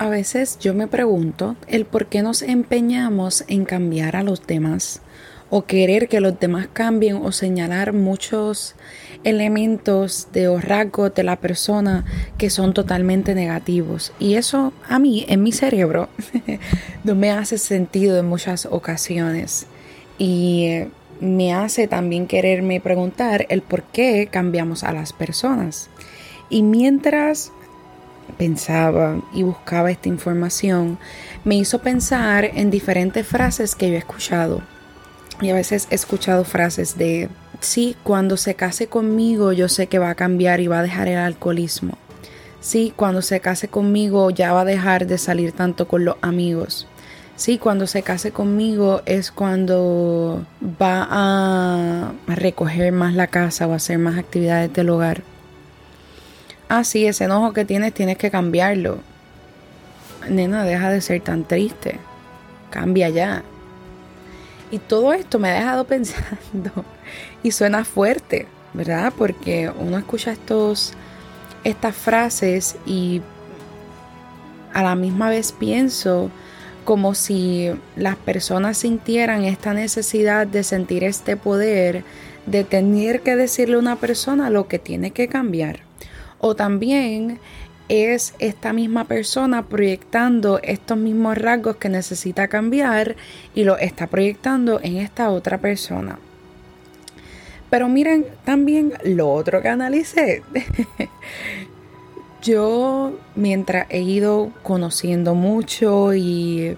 [0.00, 5.02] A veces yo me pregunto el por qué nos empeñamos en cambiar a los demás
[5.50, 8.76] o querer que los demás cambien o señalar muchos
[9.24, 12.06] elementos de o rasgos de la persona
[12.38, 14.14] que son totalmente negativos.
[14.18, 16.08] Y eso a mí, en mi cerebro,
[17.04, 19.66] no me hace sentido en muchas ocasiones.
[20.16, 20.88] Y eh,
[21.20, 25.90] me hace también quererme preguntar el por qué cambiamos a las personas.
[26.48, 27.52] Y mientras
[28.30, 30.98] pensaba y buscaba esta información,
[31.44, 34.62] me hizo pensar en diferentes frases que yo he escuchado.
[35.40, 37.28] Y a veces he escuchado frases de,
[37.60, 41.08] sí, cuando se case conmigo yo sé que va a cambiar y va a dejar
[41.08, 41.96] el alcoholismo.
[42.60, 46.86] Sí, cuando se case conmigo ya va a dejar de salir tanto con los amigos.
[47.36, 53.98] Sí, cuando se case conmigo es cuando va a recoger más la casa o hacer
[53.98, 55.22] más actividades del hogar
[56.70, 59.00] ah, sí, ese enojo que tienes tienes que cambiarlo.
[60.28, 61.98] Nena, deja de ser tan triste.
[62.70, 63.42] Cambia ya.
[64.70, 66.70] Y todo esto me ha dejado pensando
[67.42, 69.12] y suena fuerte, ¿verdad?
[69.18, 70.92] Porque uno escucha estos,
[71.64, 73.20] estas frases y
[74.72, 76.30] a la misma vez pienso
[76.84, 82.04] como si las personas sintieran esta necesidad de sentir este poder,
[82.46, 85.80] de tener que decirle a una persona lo que tiene que cambiar.
[86.40, 87.38] O también
[87.90, 93.16] es esta misma persona proyectando estos mismos rasgos que necesita cambiar
[93.54, 96.18] y lo está proyectando en esta otra persona.
[97.68, 100.42] Pero miren también lo otro que analicé.
[102.42, 106.76] Yo mientras he ido conociendo mucho y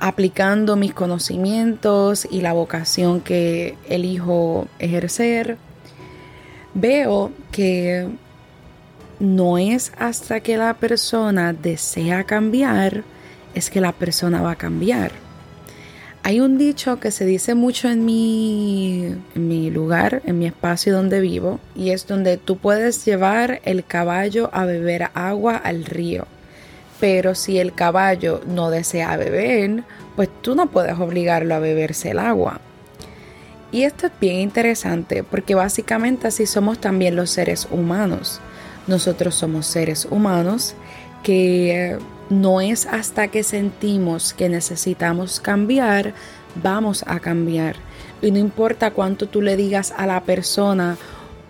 [0.00, 5.58] aplicando mis conocimientos y la vocación que elijo ejercer,
[6.74, 8.08] veo que
[9.20, 13.04] no es hasta que la persona desea cambiar,
[13.54, 15.12] es que la persona va a cambiar.
[16.22, 20.94] Hay un dicho que se dice mucho en mi, en mi lugar, en mi espacio
[20.94, 26.26] donde vivo, y es donde tú puedes llevar el caballo a beber agua al río.
[26.98, 29.84] Pero si el caballo no desea beber,
[30.16, 32.60] pues tú no puedes obligarlo a beberse el agua.
[33.70, 38.40] Y esto es bien interesante porque básicamente así somos también los seres humanos.
[38.86, 40.74] Nosotros somos seres humanos
[41.22, 41.98] que
[42.30, 46.14] no es hasta que sentimos que necesitamos cambiar,
[46.62, 47.76] vamos a cambiar.
[48.22, 50.96] Y no importa cuánto tú le digas a la persona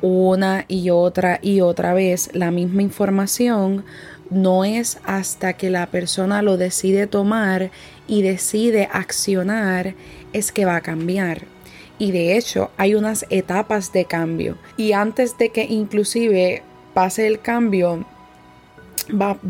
[0.00, 3.84] una y otra y otra vez la misma información,
[4.30, 7.70] no es hasta que la persona lo decide tomar
[8.06, 9.94] y decide accionar
[10.32, 11.42] es que va a cambiar.
[11.98, 14.56] Y de hecho hay unas etapas de cambio.
[14.76, 16.62] Y antes de que inclusive
[16.94, 18.06] pase el cambio,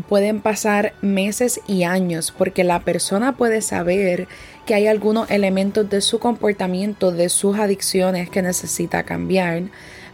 [0.09, 4.27] pueden pasar meses y años porque la persona puede saber
[4.65, 9.63] que hay algunos elementos de su comportamiento, de sus adicciones que necesita cambiar,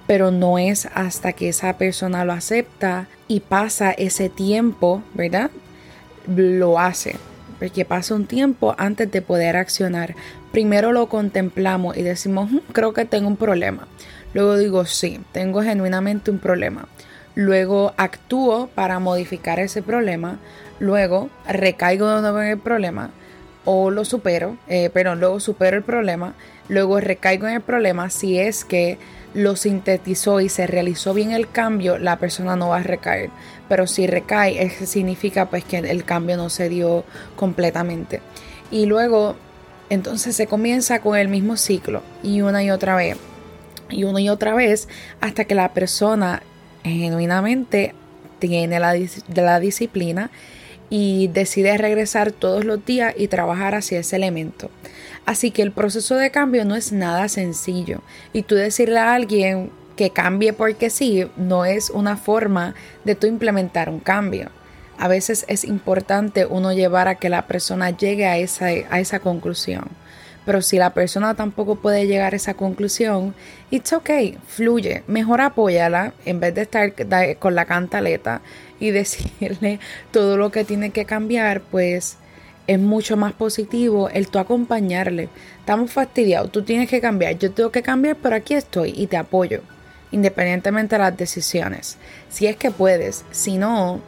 [0.05, 5.49] pero no es hasta que esa persona lo acepta y pasa ese tiempo, ¿verdad?
[6.27, 7.15] Lo hace,
[7.59, 10.15] porque pasa un tiempo antes de poder accionar.
[10.51, 13.87] Primero lo contemplamos y decimos, mm, creo que tengo un problema.
[14.33, 16.87] Luego digo, sí, tengo genuinamente un problema
[17.35, 20.39] luego actúo para modificar ese problema,
[20.79, 23.11] luego recaigo de nuevo en el problema
[23.65, 26.33] o lo supero, eh, pero luego supero el problema,
[26.67, 28.97] luego recaigo en el problema si es que
[29.33, 33.29] lo sintetizó y se realizó bien el cambio, la persona no va a recaer.
[33.69, 37.05] Pero si recae, eso significa pues que el cambio no se dio
[37.35, 38.21] completamente.
[38.71, 39.35] Y luego,
[39.89, 43.17] entonces se comienza con el mismo ciclo y una y otra vez.
[43.89, 44.87] Y una y otra vez
[45.19, 46.43] hasta que la persona
[46.83, 47.93] genuinamente
[48.39, 48.95] tiene la,
[49.35, 50.31] la disciplina
[50.89, 54.69] y decide regresar todos los días y trabajar hacia ese elemento.
[55.25, 58.01] Así que el proceso de cambio no es nada sencillo.
[58.33, 62.75] Y tú decirle a alguien que cambie porque sí, no es una forma
[63.05, 64.49] de tú implementar un cambio.
[64.97, 69.19] A veces es importante uno llevar a que la persona llegue a esa, a esa
[69.19, 69.85] conclusión.
[70.45, 73.35] Pero si la persona tampoco puede llegar a esa conclusión,
[73.69, 75.03] it's okay, fluye.
[75.07, 76.93] Mejor apóyala en vez de estar
[77.37, 78.41] con la cantaleta
[78.79, 79.79] y decirle
[80.11, 82.17] todo lo que tiene que cambiar, pues
[82.67, 85.29] es mucho más positivo el tú acompañarle.
[85.59, 89.17] Estamos fastidiados, tú tienes que cambiar, yo tengo que cambiar, pero aquí estoy y te
[89.17, 89.61] apoyo,
[90.11, 91.97] independientemente de las decisiones.
[92.29, 94.01] Si es que puedes, si no,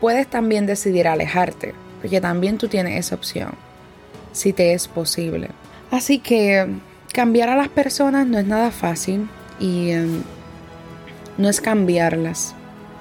[0.00, 3.52] puedes también decidir alejarte, porque también tú tienes esa opción,
[4.32, 5.50] si te es posible.
[5.90, 6.66] Así que
[7.12, 9.28] cambiar a las personas no es nada fácil
[9.60, 10.22] y em,
[11.38, 12.54] no es cambiarlas,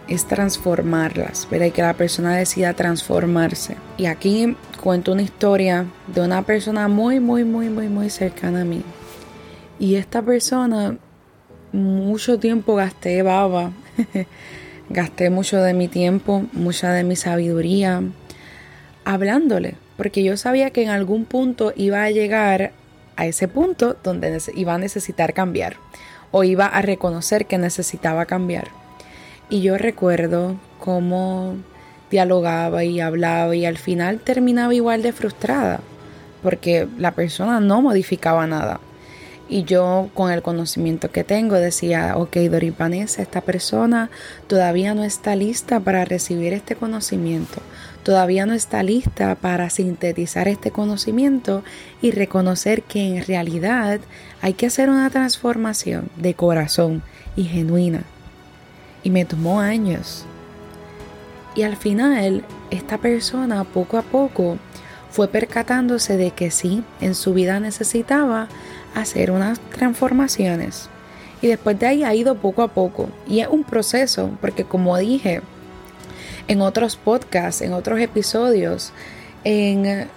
[0.07, 1.67] es transformarlas, ¿verdad?
[1.67, 3.77] Y que la persona decida transformarse.
[3.97, 8.65] Y aquí cuento una historia de una persona muy, muy, muy, muy, muy cercana a
[8.65, 8.83] mí.
[9.79, 10.97] Y esta persona,
[11.71, 13.71] mucho tiempo gasté baba,
[14.89, 18.03] gasté mucho de mi tiempo, mucha de mi sabiduría,
[19.03, 22.71] hablándole, porque yo sabía que en algún punto iba a llegar
[23.15, 25.77] a ese punto donde iba a necesitar cambiar
[26.31, 28.67] o iba a reconocer que necesitaba cambiar.
[29.49, 31.55] Y yo recuerdo cómo
[32.11, 35.79] dialogaba y hablaba y al final terminaba igual de frustrada
[36.45, 38.79] porque la persona no modificaba nada.
[39.47, 44.09] Y yo con el conocimiento que tengo decía, ok, Doripanesa, esta persona
[44.47, 47.61] todavía no está lista para recibir este conocimiento,
[48.05, 51.63] todavía no está lista para sintetizar este conocimiento
[52.03, 53.99] y reconocer que en realidad
[54.43, 57.01] hay que hacer una transformación de corazón
[57.35, 58.03] y genuina.
[59.01, 60.23] Y me tomó años.
[61.55, 64.59] Y al final, esta persona poco a poco
[65.09, 68.49] fue percatándose de que sí, en su vida necesitaba
[68.93, 70.89] hacer unas transformaciones.
[71.41, 73.09] Y después de ahí ha ido poco a poco.
[73.27, 75.41] Y es un proceso, porque como dije
[76.47, 78.91] en otros podcasts, en otros episodios,
[79.43, 80.07] en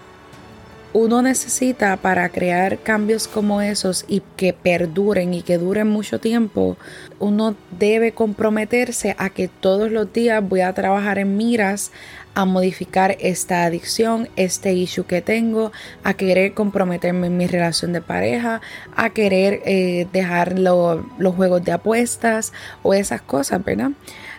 [0.94, 6.76] uno necesita para crear cambios como esos y que perduren y que duren mucho tiempo,
[7.18, 11.92] uno debe comprometerse a que todos los días voy a trabajar en miras
[12.34, 15.72] a modificar esta adicción, este issue que tengo,
[16.04, 18.60] a querer comprometerme en mi relación de pareja,
[18.96, 22.52] a querer eh, dejar los juegos de apuestas
[22.82, 23.90] o esas cosas, ¿verdad?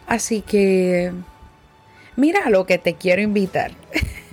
[0.07, 1.11] Así que
[2.19, 3.71] mira lo que te quiero invitar.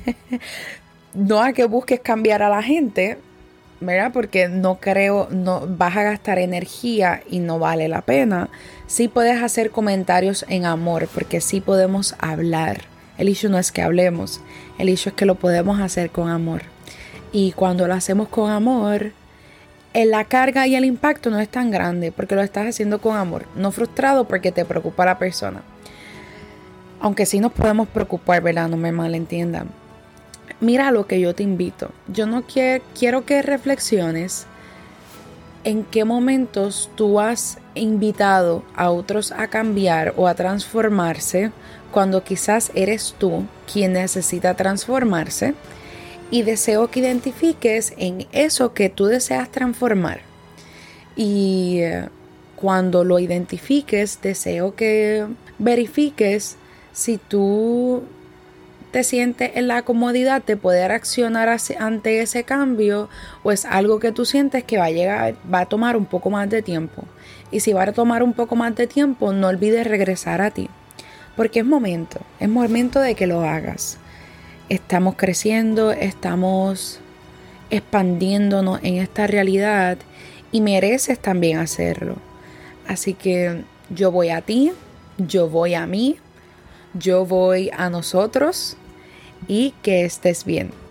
[1.14, 3.18] no a que busques cambiar a la gente,
[3.80, 4.10] ¿verdad?
[4.12, 8.50] Porque no creo, no vas a gastar energía y no vale la pena.
[8.86, 12.82] Sí puedes hacer comentarios en amor, porque sí podemos hablar.
[13.18, 14.40] El issue no es que hablemos,
[14.78, 16.62] el issue es que lo podemos hacer con amor.
[17.32, 19.12] Y cuando lo hacemos con amor,
[19.94, 23.46] la carga y el impacto no es tan grande porque lo estás haciendo con amor,
[23.54, 25.62] no frustrado porque te preocupa la persona.
[27.00, 28.68] Aunque sí nos podemos preocupar, ¿verdad?
[28.68, 29.68] No me malentiendan
[30.60, 31.90] mira lo que yo te invito.
[32.08, 34.46] Yo no quiero, quiero que reflexiones
[35.64, 41.50] en qué momentos tú has invitado a otros a cambiar o a transformarse
[41.90, 45.54] cuando quizás eres tú quien necesita transformarse
[46.30, 50.20] y deseo que identifiques en eso que tú deseas transformar.
[51.16, 52.08] Y eh,
[52.54, 55.26] cuando lo identifiques, deseo que
[55.58, 56.56] verifiques
[56.96, 58.04] si tú
[58.90, 63.10] te sientes en la comodidad de poder accionar ante ese cambio
[63.42, 66.30] o es algo que tú sientes que va a llegar, va a tomar un poco
[66.30, 67.04] más de tiempo.
[67.50, 70.70] Y si va a tomar un poco más de tiempo, no olvides regresar a ti.
[71.36, 73.98] Porque es momento, es momento de que lo hagas.
[74.70, 77.00] Estamos creciendo, estamos
[77.68, 79.98] expandiéndonos en esta realidad
[80.50, 82.16] y mereces también hacerlo.
[82.88, 84.72] Así que yo voy a ti,
[85.18, 86.16] yo voy a mí,
[86.98, 88.76] yo voy a nosotros
[89.48, 90.85] y que estés bien.